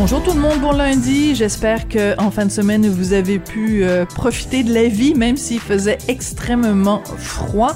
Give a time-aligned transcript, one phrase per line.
[0.00, 1.34] Bonjour tout le monde, bon lundi.
[1.34, 5.36] J'espère que en fin de semaine vous avez pu euh, profiter de la vie, même
[5.36, 7.72] s'il faisait extrêmement froid.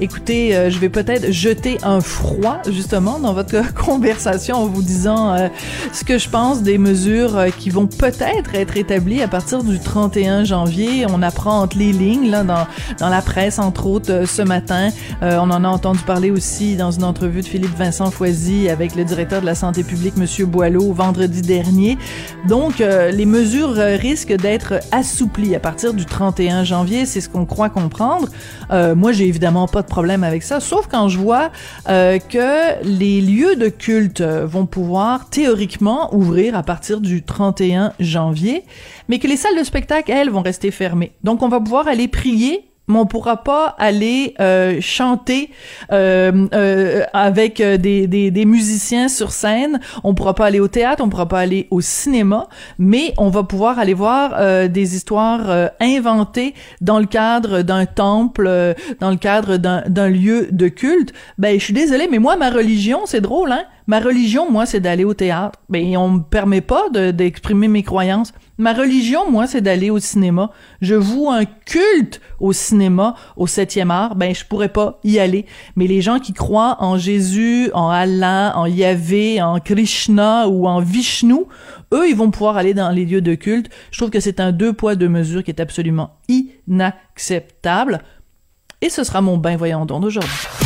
[0.00, 5.34] Écoutez, euh, je vais peut-être jeter un froid justement dans votre conversation en vous disant
[5.34, 5.48] euh,
[5.92, 10.44] ce que je pense des mesures qui vont peut-être être établies à partir du 31
[10.44, 11.04] janvier.
[11.10, 12.66] On apprend entre les lignes là dans
[12.98, 14.88] dans la presse entre autres ce matin.
[15.20, 19.04] on en a entendu parler aussi dans une entrevue de Philippe Vincent Foisy avec le
[19.04, 21.65] directeur de la santé publique Monsieur Boileau vendredi dernier
[22.48, 27.28] donc, euh, les mesures euh, risquent d'être assouplies à partir du 31 janvier, c'est ce
[27.28, 28.28] qu'on croit comprendre.
[28.70, 31.50] Euh, moi, j'ai évidemment pas de problème avec ça, sauf quand je vois
[31.86, 38.64] que les lieux de culte vont pouvoir théoriquement ouvrir à partir du 31 janvier,
[39.08, 41.12] mais que les salles de spectacle, elles, vont rester fermées.
[41.24, 45.50] Donc, on va pouvoir aller prier mais on pourra pas aller euh, chanter
[45.92, 49.80] euh, euh, avec des, des, musiciens sur scène.
[50.04, 52.48] On pourra pas aller au théâtre, on pourra pas aller au cinéma,
[52.78, 59.10] mais on va pouvoir aller voir des histoires inventées dans le cadre d'un temple, dans
[59.10, 61.12] le cadre d'un lieu de culte.
[61.38, 63.64] Ben, je suis désolée, mais moi, ma religion, c'est drôle, hein?
[63.88, 65.60] Ma religion, moi, c'est d'aller au théâtre.
[65.68, 68.32] Ben, on me permet pas d'exprimer mes croyances.
[68.58, 70.50] Ma religion, moi, c'est d'aller au cinéma.
[70.80, 74.16] Je voue un culte au cinéma, au septième art.
[74.16, 75.46] Ben, je pourrais pas y aller.
[75.76, 80.80] Mais les gens qui croient en Jésus, en Allah, en Yahvé, en Krishna ou en
[80.80, 81.44] Vishnu,
[81.94, 83.70] eux, ils vont pouvoir aller dans les lieux de culte.
[83.92, 88.02] Je trouve que c'est un deux poids, deux mesures qui est absolument inacceptable.
[88.82, 90.65] Et ce sera mon bain voyant d'aujourd'hui.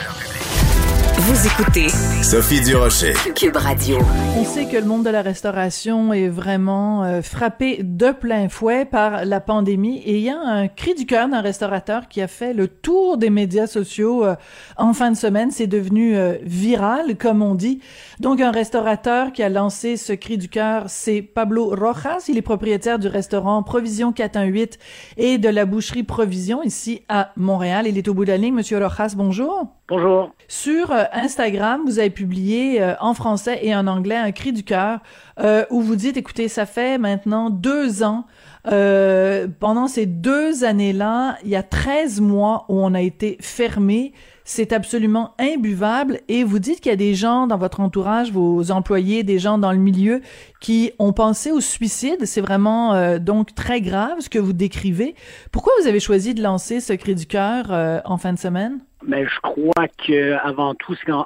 [1.23, 1.87] Vous écoutez
[2.23, 3.13] Sophie Durocher.
[3.35, 3.99] Cube Radio.
[4.39, 8.85] On sait que le monde de la restauration est vraiment euh, frappé de plein fouet
[8.85, 12.27] par la pandémie et il y a un cri du cœur d'un restaurateur qui a
[12.27, 14.35] fait le tour des médias sociaux euh,
[14.77, 15.51] en fin de semaine.
[15.51, 17.81] C'est devenu euh, viral, comme on dit.
[18.19, 22.25] Donc un restaurateur qui a lancé ce cri du cœur, c'est Pablo Rojas.
[22.29, 24.79] Il est propriétaire du restaurant Provision 418
[25.17, 27.85] et de la boucherie Provision ici à Montréal.
[27.85, 28.55] Il est au bout de la ligne.
[28.55, 29.67] Monsieur Rojas, bonjour.
[29.91, 30.33] Bonjour.
[30.47, 34.63] Sur euh, Instagram, vous avez publié euh, en français et en anglais un cri du
[34.63, 34.99] cœur
[35.41, 38.23] euh, où vous dites, écoutez, ça fait maintenant deux ans.
[38.63, 44.13] pendant ces deux années-là, il y a 13 mois où on a été fermé.
[44.43, 46.19] C'est absolument imbuvable.
[46.27, 49.57] Et vous dites qu'il y a des gens dans votre entourage, vos employés, des gens
[49.57, 50.21] dans le milieu
[50.59, 52.25] qui ont pensé au suicide.
[52.25, 55.15] C'est vraiment donc très grave ce que vous décrivez.
[55.51, 58.79] Pourquoi vous avez choisi de lancer ce cri du cœur en fin de semaine?
[59.05, 61.25] Mais je crois que avant tout, c'est en,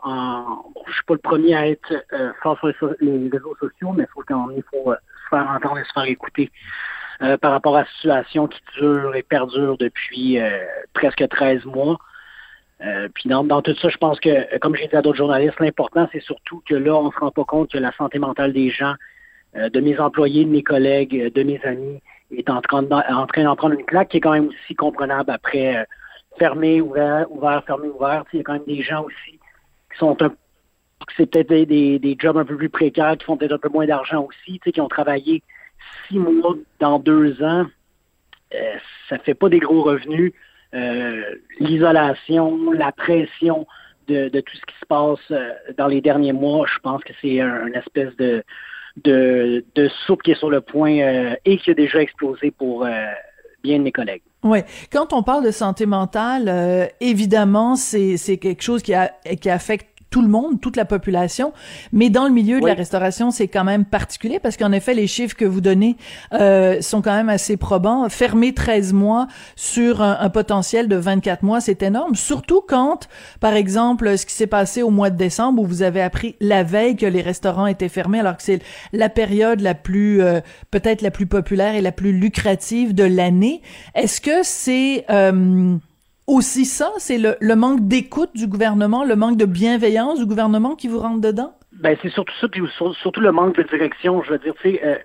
[0.74, 4.04] bon, je suis pas le premier à être euh, fort sur les, réseaux sociaux, mais
[4.04, 6.52] il faut quand il faut euh, se faire entendre et se faire écouter
[7.22, 10.50] euh, par rapport à la situation qui dure et perdure depuis euh,
[10.94, 12.00] presque 13 mois.
[13.14, 16.08] Puis dans, dans, tout ça, je pense que, comme j'ai dit à d'autres journalistes, l'important,
[16.12, 18.94] c'est surtout que là, on se rend pas compte que la santé mentale des gens,
[19.56, 23.56] de mes employés, de mes collègues, de mes amis, est en train, en train d'en
[23.56, 25.86] prendre une claque qui est quand même aussi comprenable après
[26.38, 28.26] fermé, ouvert, ouvert, fermé, ouvert.
[28.34, 29.40] Il y a quand même des gens aussi
[29.92, 30.32] qui sont un
[31.16, 33.86] c'est peut-être des, des, jobs un peu plus précaires, qui font peut-être un peu moins
[33.86, 35.44] d'argent aussi, qui ont travaillé
[36.08, 37.66] six mois dans deux ans.
[38.54, 38.76] Euh,
[39.10, 40.34] ça fait pas des gros revenus.
[40.76, 43.66] Euh, l'isolation, la pression
[44.08, 47.40] de, tout ce qui se passe euh, dans les derniers mois, je pense que c'est
[47.40, 48.44] un, une espèce de,
[49.04, 52.86] de, soupe qui est sur le point euh, et qui a déjà explosé pour
[53.64, 54.22] bien de mes collègues.
[54.44, 54.60] Oui,
[54.92, 58.94] quand on parle de santé mentale, évidemment, c'est quelque chose qui
[59.42, 61.52] qui affecte tout le monde, toute la population,
[61.92, 65.08] mais dans le milieu de la restauration, c'est quand même particulier parce qu'en effet, les
[65.08, 65.98] chiffres que vous donnez
[66.32, 68.08] euh, sont quand même assez probants.
[68.08, 69.28] Fermer 13 mois
[69.58, 73.10] sur un, potentiel de 24 mois, c'est énorme, surtout quand,
[73.42, 76.64] par exemple, ce qui s'est passé au mois de décembre où vous avez appris la
[76.64, 78.62] veille que les restaurants étaient fermés alors que c'est
[78.94, 80.40] la période la plus, euh,
[80.72, 83.62] peut-être la plus populaire et la plus lucrative de l'année.
[83.96, 85.04] Est-ce que c'est...
[85.10, 85.76] Euh,
[86.28, 90.88] aussi ça, c'est le, manque d'écoute du gouvernement, le manque de bienveillance du gouvernement qui
[90.88, 91.54] vous rentre dedans?
[91.74, 92.62] Ben c'est surtout ça, puis
[93.02, 94.24] surtout le manque de direction.
[94.24, 94.96] Je veux dire, tu sais, euh,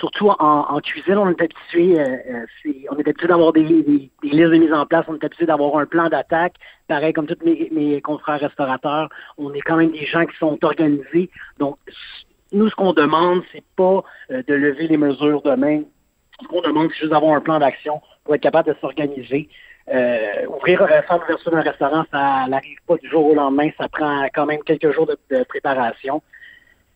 [0.00, 4.58] surtout en, cuisine, on est habitué, euh, euh on est habitué d'avoir des, listes de
[4.58, 6.54] mise en place, on est habitué d'avoir un plan d'attaque.
[6.88, 9.08] Pareil comme tous mes, confrères restaurateurs,
[9.38, 11.30] on est quand même des gens qui sont organisés.
[11.58, 11.78] Donc,
[12.52, 15.82] nous, ce qu'on demande, c'est pas de lever les mesures demain.
[16.42, 19.48] Ce qu'on demande, c'est juste d'avoir un plan d'action pour être capable de s'organiser
[20.48, 23.70] ouvrir, faire l'ouverture d'un restaurant, ça n'arrive pas du jour au lendemain.
[23.78, 26.22] Ça prend quand même quelques jours de, préparation.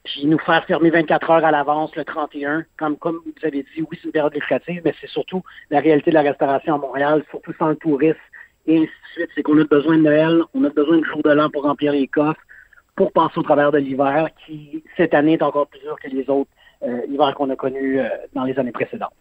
[0.04, 3.82] Puis nous faire fermer 24 heures à l'avance le 31, comme, comme vous avez dit,
[3.82, 7.22] oui, c'est une période lucrative, mais c'est surtout la réalité de la restauration à Montréal,
[7.30, 8.18] surtout sans le tourisme
[8.66, 9.30] et ainsi de suite.
[9.34, 11.92] C'est qu'on a besoin de Noël, on a besoin de jour de l'an pour remplir
[11.92, 12.40] les coffres,
[12.96, 16.28] pour passer au travers de l'hiver, qui cette année est encore plus dur que les
[16.30, 16.50] autres
[16.82, 19.12] euh, hivers qu'on a connus euh, dans les années précédentes.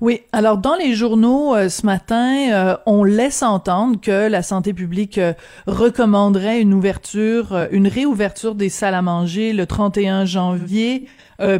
[0.00, 4.72] Oui, alors dans les journaux euh, ce matin, euh, on laisse entendre que la santé
[4.72, 5.32] publique euh,
[5.66, 11.08] recommanderait une ouverture, une réouverture des salles à manger le 31 janvier.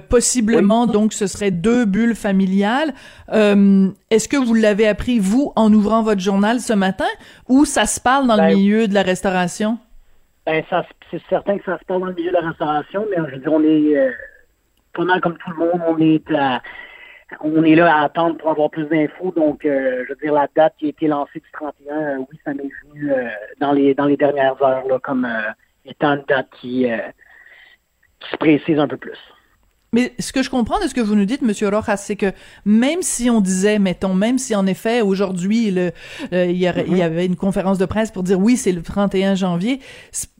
[0.09, 2.93] possiblement, donc, ce serait deux bulles familiales.
[3.31, 7.06] Est-ce que vous l'avez appris, vous, en ouvrant votre journal ce matin,
[7.49, 9.79] ou ça se parle dans le ben, milieu de la restauration?
[10.47, 10.64] Ben,
[11.11, 13.41] c'est certain que ça se parle dans le milieu de la restauration, mais je veux
[13.41, 14.14] dire, on est,
[14.94, 16.61] comment comme tout le monde, on est à
[17.41, 19.33] on est là à attendre pour avoir plus d'infos.
[19.37, 22.39] Donc, euh, je veux dire, la date qui a été lancée du 31, euh, oui,
[22.45, 23.29] ça m'est venu euh,
[23.61, 25.29] dans les dans les dernières heures là, comme
[25.85, 26.87] étant une date qui,
[28.21, 29.19] qui se précise un peu plus.
[29.95, 32.33] Mais ce que je comprends de ce que vous nous dites, Monsieur Rojas, c'est que
[32.67, 35.93] même si on disait, mettons, même si en effet aujourd'hui il,
[36.33, 39.81] y il y avait une conférence de presse pour dire oui, c'est le 31 janvier,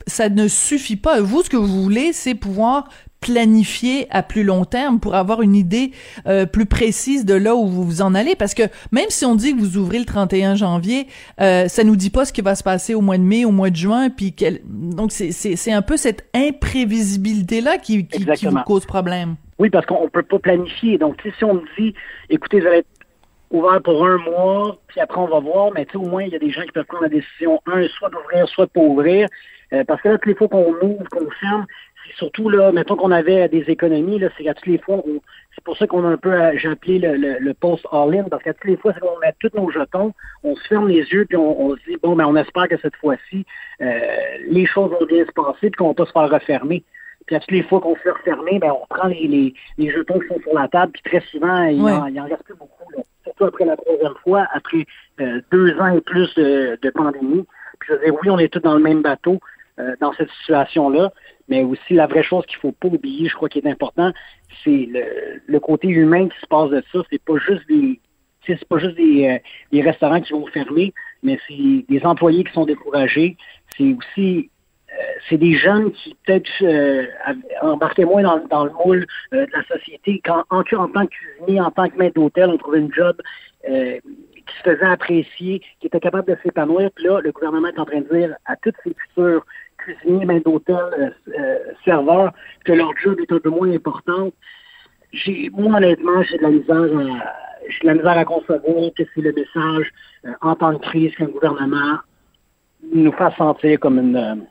[0.07, 1.23] ça ne suffit pas.
[1.23, 5.55] Vous, ce que vous voulez, c'est pouvoir planifier à plus long terme pour avoir une
[5.55, 5.91] idée
[6.27, 8.37] euh, plus précise de là où vous vous en allez.
[8.37, 8.63] Parce que
[8.93, 11.07] même si on dit que vous ouvrez le 31 janvier
[11.41, 13.51] euh, ça nous dit pas ce qui va se passer au mois de mai au
[13.51, 14.61] mois de juin puis quel...
[14.65, 19.37] donc c'est c'est un peu cette imprévisibilité là qui qui, vous cause problème.
[19.59, 20.99] Oui parce qu'on peut pas planifier.
[20.99, 21.95] Donc si on me dit
[22.31, 22.89] écoutez vous allez être
[23.51, 26.39] ouvert pour un mois puis après on va voir mais au moins il y a
[26.39, 29.29] des gens qui peuvent prendre la décision un soit d'ouvrir soit de pas ouvrir.
[29.73, 31.67] Euh, parce que là, toutes les fois qu'on ouvre, qu'on ferme,
[32.17, 35.03] surtout là, mettons qu'on avait des économies, là, c'est qu'à toutes les fois,
[35.55, 38.43] c'est pour ça qu'on a un peu, euh, j'ai appelé le, le, post all-in, parce
[38.43, 40.13] qu'à toutes les fois, c'est qu'on met tous nos jetons,
[40.43, 42.97] on se ferme les yeux, puis on, se dit, bon, ben, on espère que cette
[42.97, 43.45] fois-ci,
[43.81, 43.99] euh,
[44.49, 46.85] les choses vont bien se passer, puis qu'on va pas se faire refermer.
[47.27, 49.91] Puis à toutes les fois qu'on se fait refermer, ben, on prend les, les, les,
[49.91, 52.91] jetons qui sont sur la table, puis très souvent, il, en, en reste plus beaucoup,
[52.97, 53.03] là.
[53.25, 54.87] surtout après la troisième fois, après
[55.21, 57.47] euh, deux ans et plus de, de pandémie.
[57.81, 59.39] Puis je veux dire, oui, on est tous dans le même bateau
[60.01, 61.13] dans cette situation-là.
[61.49, 64.13] Mais aussi, la vraie chose qu'il faut pas oublier, je crois qu'il est important,
[64.65, 64.89] c'est
[65.47, 67.01] le, côté humain qui se passe de ça.
[67.11, 67.65] C'est pas juste
[68.47, 69.39] c'est pas juste des, euh,
[69.73, 73.37] des, restaurants qui vont fermer, mais c'est des employés qui sont découragés.
[73.77, 74.51] C'est aussi
[74.91, 77.07] euh, c'est des jeunes qui peut-être euh,
[77.61, 80.21] embarquaient moins dans, dans le moule de la société.
[80.25, 83.17] Quand en, en tant que cuisinier, en tant que maître d'hôtel, on trouvait une job
[83.65, 86.91] qui se faisait apprécier, qui était capable de s'épanouir.
[86.95, 89.45] Puis là, le gouvernement est en train de dire à toutes ces futures
[89.95, 92.33] cuisiniers, maîtres d'hôtel, euh, euh, serveurs,
[92.65, 94.31] que leur job est un peu moins important.
[95.13, 97.35] J'ai, moi, honnêtement, j'ai de la misère à,
[97.69, 99.91] j'ai de la misère à concevoir que c'est le message
[100.25, 101.99] euh, en temps de crise qu'un gouvernement
[102.93, 104.47] nous fasse sentir comme une,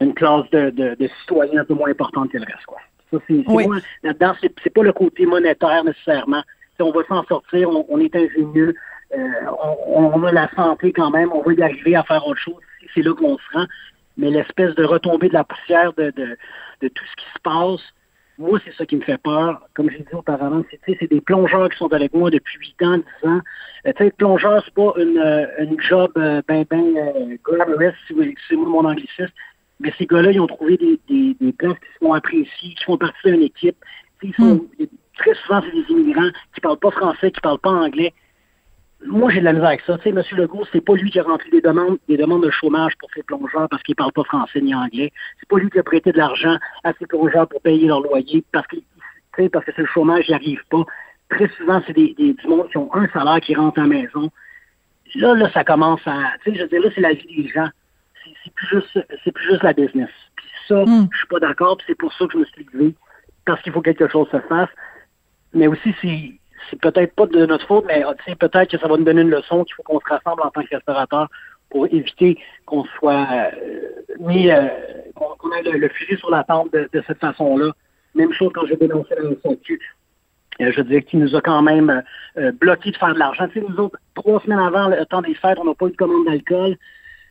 [0.00, 2.66] une classe de, de, de, citoyens un peu moins importante que le reste.
[2.66, 2.78] Quoi.
[3.10, 3.68] Ça, c'est, c'est
[4.02, 6.42] là-dedans, c'est, c'est pas le côté monétaire nécessairement.
[6.76, 8.74] Si on va s'en sortir, on, est ingénieux,
[9.12, 12.60] on, on, a la santé quand même, on va y arriver à faire autre chose.
[12.94, 13.66] C'est là qu'on se rend
[14.16, 16.36] mais l'espèce de retomber de la poussière de, de,
[16.82, 17.80] de, tout ce qui se passe,
[18.38, 19.60] moi, c'est ça qui me fait peur.
[19.74, 23.28] Comme j'ai dit auparavant, c'est des plongeurs qui sont avec moi depuis 8 ans, 10
[23.28, 23.40] ans.
[23.86, 27.94] Euh, tu sais, plongeur, c'est pas une, euh, une job euh, ben, ben euh, glamorous,
[28.06, 28.14] si
[28.48, 29.32] c'est mon anglicisme.
[29.80, 32.84] Mais ces gars-là, ils ont trouvé des, des, des places qui se font apprécier, qui
[32.84, 33.76] font partie d'une équipe.
[34.22, 34.86] Ils sont, hmm.
[35.16, 38.14] Très souvent, c'est des immigrants qui parlent pas français, qui parlent pas anglais
[39.06, 39.96] moi, j'ai de la misère avec ça.
[39.98, 40.22] Tu sais, M.
[40.32, 43.22] Legault, c'est pas lui qui a rempli des demandes, des demandes de chômage pour ses
[43.22, 45.12] plongeurs parce qu'il parle pas français ni anglais.
[45.38, 48.44] C'est pas lui qui a prêté de l'argent à ses plongeurs pour payer leur loyer
[48.52, 48.76] parce que,
[49.48, 50.84] parce que c'est le chômage, il arrive pas.
[51.30, 53.88] Très souvent, c'est des, des, du monde qui ont un salaire qui rentre à la
[53.88, 54.30] maison.
[55.14, 57.48] Là, là, ça commence à, tu sais, je veux dire, là, c'est la vie des
[57.48, 57.68] gens.
[58.44, 60.10] C'est plus juste, c'est plus juste la business.
[60.36, 61.08] Puis ça, hmm.
[61.10, 62.94] je suis pas d'accord, c'est pour ça que je me suis levé,
[63.44, 64.68] parce qu'il faut que quelque chose se fasse.
[65.52, 68.04] Mais aussi, c'est, c'est peut-être pas de notre faute, mais
[68.38, 70.62] peut-être que ça va nous donner une leçon qu'il faut qu'on se rassemble en tant
[70.62, 71.28] que restaurateur
[71.70, 73.50] pour éviter qu'on soit euh,
[74.18, 74.66] mis, euh,
[75.14, 77.72] qu'on ait le, fusil sur la tente de, cette façon-là.
[78.14, 79.80] Même chose quand j'ai dénoncé la SAQ.
[80.60, 82.02] Euh, je dire qu'il nous a quand même
[82.60, 83.46] bloqué de faire de l'argent.
[83.48, 85.92] Tu sais, nous autres, trois semaines avant le temps des fêtes, on n'a pas eu
[85.92, 86.76] de commande d'alcool.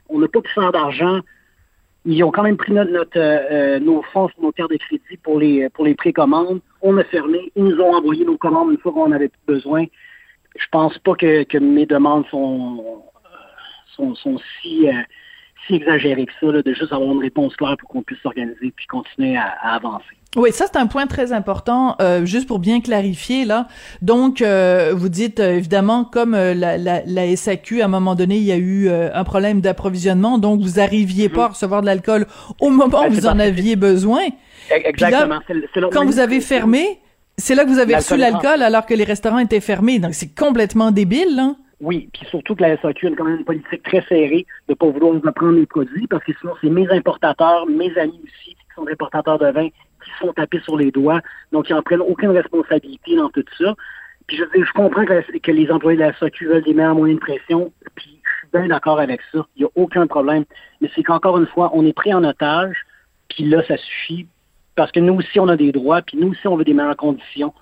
[0.07, 1.19] On n'a pas pu faire d'argent.
[2.05, 5.39] Ils ont quand même pris notre, notre euh, nos fonds nos cartes de crédit pour
[5.39, 6.61] les pour les précommandes.
[6.81, 7.51] On a fermé.
[7.55, 9.85] Ils nous ont envoyé nos commandes une fois qu'on avait plus besoin.
[10.57, 13.03] Je pense pas que, que mes demandes sont
[13.95, 14.93] sont, sont si euh,
[15.67, 18.71] si exagérées que ça, là, de juste avoir une réponse claire pour qu'on puisse s'organiser
[18.71, 20.15] puis continuer à, avancer.
[20.35, 23.67] Oui, ça c'est un point très important, euh, juste pour bien clarifier là.
[24.03, 28.37] Donc, euh, vous dites euh, évidemment comme la, la, la, SAQ à un moment donné,
[28.37, 32.27] il y a eu un problème d'approvisionnement, donc vous arriviez pas à recevoir de l'alcool
[32.61, 34.21] au moment où vous en aviez besoin.
[34.69, 35.39] Exactement.
[35.91, 36.99] quand vous avez fermé,
[37.37, 39.97] c'est là que vous avez reçu l'alcool alors que les restaurants étaient fermés.
[39.97, 41.55] Donc c'est complètement débile, là.
[41.81, 44.87] Oui, puis surtout que la SAQ a quand même une politique très serrée de pas
[44.87, 48.85] vouloir reprendre les produits parce que sinon c'est mes importateurs, mes amis aussi qui sont
[48.87, 49.69] importateurs de vin
[50.03, 51.21] qui se font taper sur les doigts.
[51.51, 53.75] Donc, ils n'en prennent aucune responsabilité dans tout ça.
[54.27, 57.25] Puis je, je comprends que, les employés de la SAQ veulent des meilleurs moyens de
[57.25, 59.45] pression, puis je suis bien d'accord avec ça.
[59.55, 60.45] Il n'y a aucun problème.
[60.81, 62.85] Mais c'est qu'encore une fois, on est pris en otage,
[63.27, 64.27] puis là, ça suffit.
[64.75, 66.95] Parce que nous aussi, on a des droits, puis nous aussi, on veut des meilleures
[66.95, 67.53] conditions.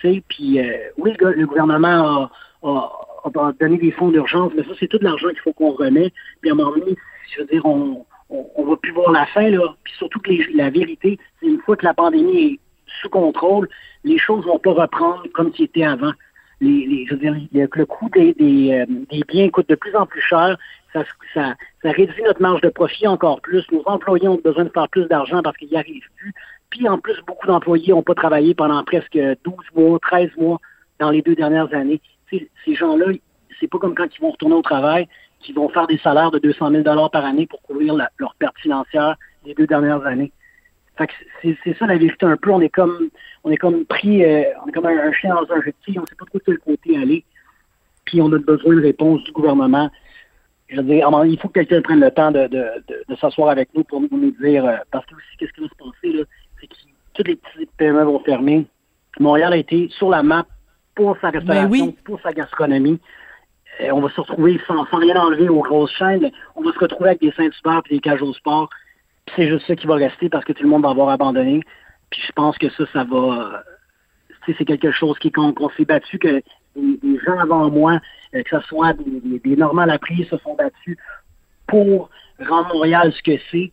[0.00, 2.30] Tu sais, puis euh, oui, le, gouvernement
[2.62, 6.12] a, donné des fonds d'urgence, mais ça, c'est tout l'argent qu'il faut qu'on remet.
[6.40, 6.96] Puis à un moment donné,
[7.34, 9.74] je veux dire, on, on, va plus voir la fin, là.
[9.84, 12.58] Puis surtout que la vérité, c'est une fois que la pandémie est
[13.00, 13.68] sous contrôle,
[14.04, 16.12] les choses vont pas reprendre comme c'était avant.
[16.60, 20.56] Je veux dire, le, coût des, euh, des, biens coûte de plus en plus cher.
[20.92, 23.64] Ça, réduit notre marge de profit encore plus.
[23.72, 26.32] Nos employés ont besoin de faire plus d'argent parce qu'ils n'y arrivent plus.
[26.70, 30.60] Puis en plus, beaucoup d'employés n'ont pas travaillé pendant presque 12 mois, 13 mois
[31.00, 32.00] dans les deux dernières années.
[32.30, 33.06] ces gens-là,
[33.58, 35.08] c'est pas comme quand ils vont retourner au travail
[35.44, 39.16] qui vont faire des salaires de 200 000 par année pour couvrir leur perte financière
[39.44, 40.32] des deux dernières années.
[41.42, 42.50] c'est ça la vérité un peu.
[42.50, 43.10] On est comme
[43.44, 46.06] on est comme pris, euh, on est comme un, chien dans un jeté, on ne
[46.06, 47.24] sait pas trop de quel côté aller.
[48.06, 49.90] Puis on a besoin de réponse du gouvernement.
[50.68, 52.48] Je veux dire, il faut que quelqu'un prenne le temps de,
[53.20, 56.24] s'asseoir avec nous pour nous dire euh, parce que aussi qu'est-ce qui va se passer
[56.60, 56.74] c'est que
[57.12, 58.66] toutes les petites PME vont fermer.
[59.20, 60.46] Montréal a été sur la map
[60.94, 62.98] pour sa ben restauration, pour sa gastronomie.
[63.80, 67.10] Euh, on va se retrouver sans, rien enlever aux grosses chaînes, on va se retrouver
[67.10, 68.70] avec des Saint-Hubert et des cages au sport.
[69.34, 71.60] c'est juste ça qui va rester parce que tout le monde va avoir abandonné.
[72.10, 73.64] Puis je pense que ça, ça va.
[74.46, 76.42] c'est quelque chose qui qu'on s'est battu, que
[76.76, 78.00] les, gens avant moi,
[78.34, 80.96] euh, que ce soit des, des, normales appris, se sont battus
[81.66, 83.72] pour rendre Montréal ce que c'est.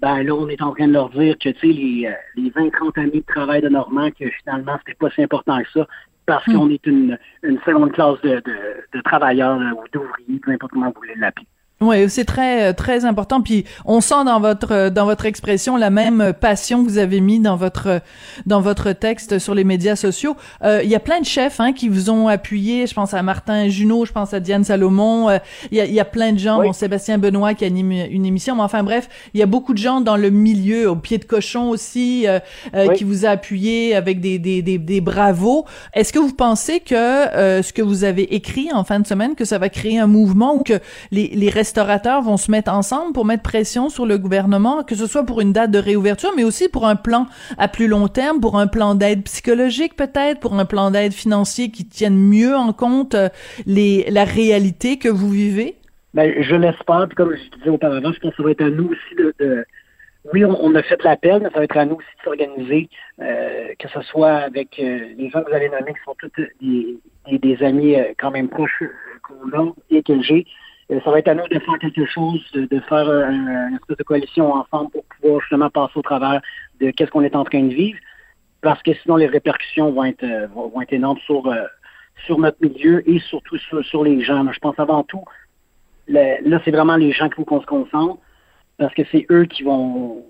[0.00, 3.20] Ben là, on est en train de leur dire que les, euh, les 20-30 années
[3.20, 5.86] de travail de Normand, que finalement, c'était pas si important que ça
[6.28, 6.52] parce hmm.
[6.52, 8.56] qu'on est une, une seconde classe de, de,
[8.92, 11.46] de travailleurs ou d'ouvriers, peu importe comment vous voulez l'appeler.
[11.80, 13.40] Oui, c'est très très important.
[13.40, 17.38] Puis on sent dans votre dans votre expression la même passion que vous avez mis
[17.38, 18.00] dans votre
[18.46, 20.36] dans votre texte sur les médias sociaux.
[20.64, 22.88] Euh, il y a plein de chefs hein, qui vous ont appuyé.
[22.88, 25.28] Je pense à Martin Junot, je pense à Diane Salomon.
[25.28, 25.38] Euh,
[25.70, 26.60] il, y a, y, a, plein de gens.
[26.60, 28.56] Bon, Sébastien Benoît qui anime une émission.
[28.56, 31.24] Mais enfin bref, il y a beaucoup de gens dans le milieu, au pied de
[31.24, 32.40] cochon aussi, euh,
[32.74, 35.64] euh qui vous a appuyé avec des des des, des bravos.
[35.94, 36.94] Est-ce que vous pensez que
[37.62, 40.56] ce que vous avez écrit en fin de semaine que ça va créer un mouvement
[40.56, 40.80] ou que
[41.12, 45.06] les les restaurateurs vont se mettre ensemble pour mettre pression sur le gouvernement, que ce
[45.06, 47.26] soit pour une date de réouverture, mais aussi pour un plan
[47.58, 51.70] à plus long terme, pour un plan d'aide psychologique peut-être, pour un plan d'aide financier
[51.70, 53.28] qui tienne mieux en compte euh,
[53.66, 55.74] les, la réalité que vous vivez?
[56.14, 58.70] Ben, je l'espère, puis comme je disais auparavant, je pense que ça va être à
[58.70, 59.66] nous aussi de,
[60.32, 62.88] oui, on, a fait l'appel, mais ça va être à nous aussi de s'organiser,
[63.20, 66.32] euh, que ce soit avec euh, les gens que vous allez nommer, qui sont tous
[66.62, 68.84] des, des, amis quand même proches
[69.22, 70.46] qu'on a et que j'ai,
[70.88, 74.54] ça va être à nous de faire quelque chose, de, faire une espèce de coalition
[74.54, 76.40] ensemble pour pouvoir justement passer au travers
[76.80, 77.98] de qu'est-ce qu'on est en train de vivre,
[78.62, 81.64] parce que sinon les répercussions vont être euh, vont être énormes sur euh,
[82.24, 84.50] sur notre milieu et surtout sur, les gens.
[84.50, 85.22] Je pense avant tout,
[86.08, 88.18] là c'est vraiment les gens qu'il faut qu'on se concentre,
[88.78, 90.24] parce que c'est eux qui vont,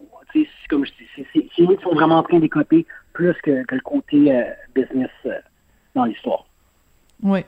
[0.69, 3.81] comme je dis, c'est eux qui sont vraiment en train d'écoper plus que, que, le
[3.81, 5.11] côté business
[5.95, 6.45] dans l'histoire.
[7.23, 7.41] Oui.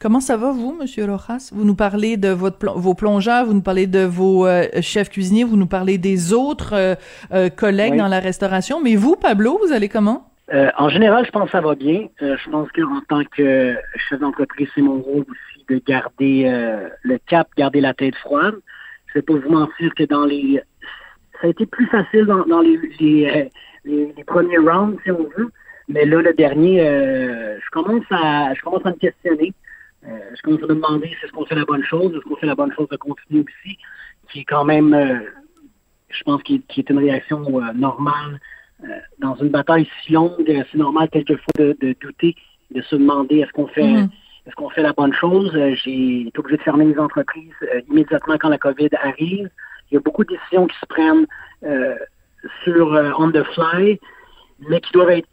[0.00, 1.50] Comment ça va, vous, Monsieur Rojas?
[1.54, 5.44] Vous nous parlez de votre vos plongeurs, vous nous parlez de vos euh, chefs cuisiniers,
[5.44, 6.94] vous nous parlez des autres euh,
[7.32, 8.82] euh, collègues dans la restauration.
[8.82, 10.30] Mais vous, Pablo, vous allez comment?
[10.76, 12.06] en général, je pense que ça va bien.
[12.20, 13.74] je pense qu'en tant que
[14.08, 16.44] chef d'entreprise, c'est mon rôle aussi de garder
[17.02, 18.54] le cap, garder la tête froide.
[19.06, 20.60] Je vais pas vous mentir que dans les...
[21.40, 23.50] Ça a été plus facile dans, les, les,
[23.86, 25.50] les, premiers rounds, si on veut.
[25.88, 29.54] Mais là, le dernier, je commence à je commence à me questionner.
[30.06, 32.46] Euh, est-ce qu'on se demander si est-ce qu'on fait la bonne chose, est-ce qu'on fait
[32.46, 33.78] la bonne chose de continuer aussi,
[34.30, 35.18] qui est quand même, euh,
[36.08, 38.40] je pense, qui, est une réaction euh, normale
[39.18, 40.44] dans une bataille si longue.
[40.46, 42.34] C'est normal quelquefois de, de, douter,
[42.70, 44.08] de se demander est-ce qu'on fait, mm-hmm.
[44.46, 45.52] est-ce qu'on fait la bonne chose.
[45.82, 47.54] J'ai été obligé de fermer les entreprises
[47.88, 49.48] immédiatement quand la COVID arrive.
[49.90, 51.26] Il y a beaucoup de décisions qui se prennent
[52.64, 53.98] sur on the fly,
[54.68, 55.28] mais qui doivent être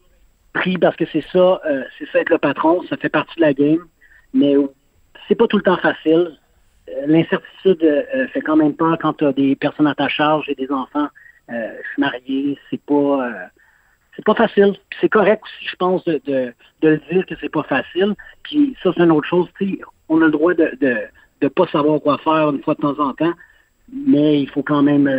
[0.53, 1.59] prises parce que c'est ça,
[1.97, 3.85] c'est ça être le patron, ça fait partie de la game
[4.33, 4.55] mais
[5.27, 6.37] c'est pas tout le temps facile.
[6.89, 10.49] Euh, l'incertitude euh, fait quand même peur quand tu as des personnes à ta charge
[10.49, 11.07] et des enfants
[11.49, 13.29] je suis marié, c'est pas
[14.15, 14.73] c'est pas facile.
[15.01, 18.15] c'est correct aussi, je pense, de, de, de le dire que c'est pas facile.
[18.43, 19.49] Puis ça, c'est une autre chose.
[20.07, 20.95] On a le droit de, de
[21.41, 23.33] de pas savoir quoi faire une fois de temps en temps,
[23.91, 25.09] mais il faut quand même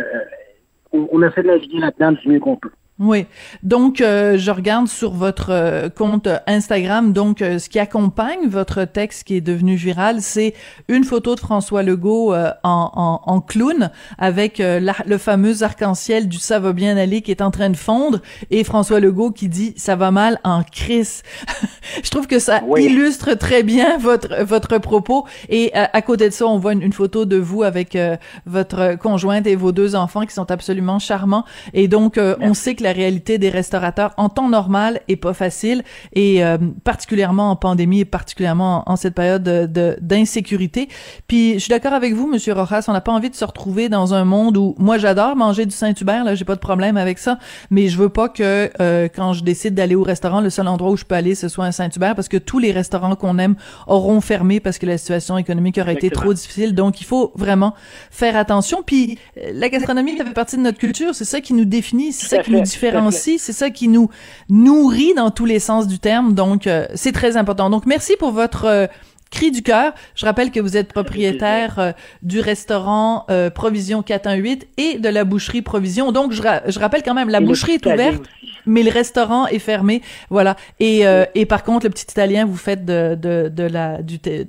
[0.93, 2.71] on, on essaie de naviguer là-dedans du mieux qu'on peut.
[2.99, 3.25] Oui.
[3.63, 7.11] Donc, euh, je regarde sur votre euh, compte Instagram.
[7.11, 10.53] Donc, euh, ce qui accompagne votre texte qui est devenu viral, c'est
[10.87, 16.59] une photo de François Legault en, en, en, clown avec le fameux arc-en-ciel du ça
[16.59, 18.21] va bien aller qui est en train de fondre
[18.51, 21.23] et François Legault qui dit ça va mal en crise.
[22.03, 25.25] je trouve que ça illustre très bien votre votre propos.
[25.49, 27.97] Et à côté de ça, on voit une, une photo de vous avec
[28.45, 31.45] votre conjointe et vos deux enfants qui sont absolument charmants.
[31.73, 35.83] Et donc, on sait que la réalité des restaurateurs en temps normal est pas facile
[36.13, 40.89] et euh, particulièrement en pandémie et particulièrement en, cette période de d'insécurité.
[41.27, 43.89] Puis je suis d'accord avec vous, Monsieur Rojas, on n'a pas envie de se retrouver
[43.89, 47.19] dans un monde où moi j'adore manger du Saint-Hubert, là j'ai pas de problème avec
[47.19, 50.67] ça, mais je veux pas que euh, quand je décide d'aller au restaurant, le seul
[50.67, 53.39] endroit où je peux aller ce soit un Saint-Hubert parce que tous les restaurants qu'on
[53.39, 53.55] aime
[53.87, 56.75] auront fermé parce que la situation économique aurait été trop difficile.
[56.75, 57.73] Donc il faut vraiment
[58.11, 58.83] faire attention.
[58.85, 62.27] Puis euh, la gastronomie fait partie de notre culture, c'est ça qui nous définit, c'est
[62.27, 64.09] ça qui nous différencie, c'est ça qui nous
[64.49, 66.33] nourrit dans tous les sens du terme.
[66.33, 67.69] Donc, euh, c'est très important.
[67.69, 68.87] Donc, merci pour votre euh,
[69.33, 69.93] cri du cœur.
[70.15, 73.25] Je rappelle que vous êtes propriétaire euh, du restaurant
[73.55, 76.11] Provision 418 et de la boucherie Provision.
[76.11, 78.23] Donc, je, je rappelle quand même, la boucherie est ouverte
[78.65, 80.55] mais le restaurant est fermé, voilà.
[80.79, 84.17] Et, euh, et par contre, le petit Italien, vous faites de, de, de la du
[84.17, 84.45] de,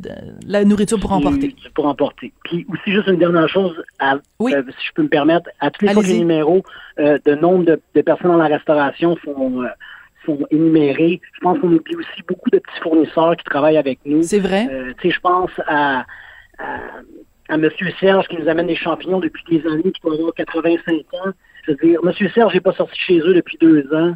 [0.46, 1.54] la nourriture pour emporter.
[1.74, 2.32] Pour emporter.
[2.44, 4.54] Puis aussi juste une dernière chose, à, oui.
[4.54, 6.62] Euh, si je peux me permettre, à tous les numéros
[6.98, 9.62] euh, de nombre de, de, personnes dans la restauration sont
[10.28, 11.20] euh, énumérés.
[11.32, 14.22] Je pense qu'on oublie aussi beaucoup de petits fournisseurs qui travaillent avec nous.
[14.22, 14.68] C'est vrai.
[14.98, 16.04] tu sais, je pense à,
[16.58, 16.76] à
[17.48, 17.68] à M.
[18.00, 21.32] Serge qui nous amène des champignons depuis des années, qui doit avoir 85 ans.
[21.64, 22.28] Je veux dire, M.
[22.34, 24.14] Serge n'est pas sorti chez eux depuis deux ans.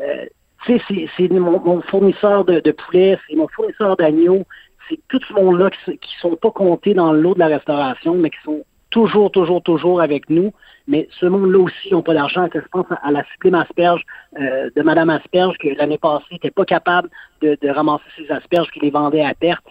[0.00, 0.26] Euh,
[0.64, 4.44] tu sais, c'est mon, fournisseur de, de poulet, c'est mon fournisseur d'agneau.
[4.88, 8.30] C'est tout ce monde-là qui, qui sont pas comptés dans l'eau de la restauration, mais
[8.30, 10.52] qui sont toujours, toujours, toujours avec nous.
[10.86, 12.48] Mais ce monde-là aussi n'a pas d'argent.
[12.52, 14.02] Je pense à la sublime asperge
[14.38, 17.08] euh, de Mme Asperge, que l'année passée n'était pas capable
[17.42, 19.64] de, de ramasser ses asperges, qui les vendait à perte.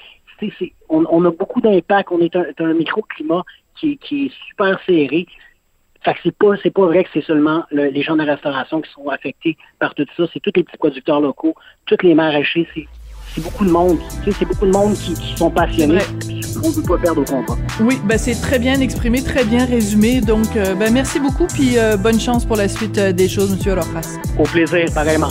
[0.90, 2.10] on, on, a beaucoup d'impact.
[2.12, 3.44] On est un, un microclimat
[3.80, 5.28] qui, qui est super serré.
[6.02, 8.80] Fait que c'est pas, c'est pas vrai que c'est seulement les gens de la restauration
[8.80, 10.24] qui sont affectés par tout ça.
[10.32, 11.56] C'est tous les petits producteurs locaux,
[11.88, 12.68] tous les maraîchers.
[12.74, 12.88] C'est,
[13.28, 13.98] c'est beaucoup de monde.
[14.24, 16.00] Tu sais, c'est beaucoup de monde qui, qui sont passionnés.
[16.64, 17.58] On ne peut pas perdre au combat.
[17.82, 20.22] Oui, ben c'est très bien exprimé, très bien résumé.
[20.22, 23.52] Donc, euh, ben merci beaucoup, puis euh, bonne chance pour la suite euh, des choses,
[23.52, 24.18] Monsieur Aloras.
[24.38, 25.30] Au plaisir, pareillement.